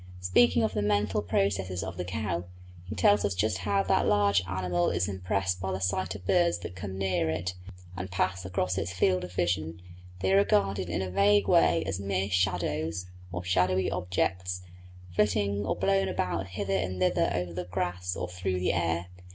[0.19, 2.45] Speaking of the mental processes of the cow,
[2.87, 6.57] he tells us just how that large mammal is impressed by the sight of birds
[6.61, 7.53] that come near it
[7.95, 9.79] and pass across its field of vision;
[10.21, 14.63] they are regarded in a vague way as mere shadows, or shadowy objects,
[15.13, 19.05] flitting or blown about hither and thither over the grass or through the air.